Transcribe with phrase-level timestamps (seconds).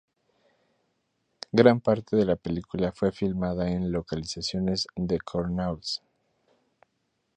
[1.53, 6.01] Gran parte de la película fue filmada en localizaciones de Cornualles.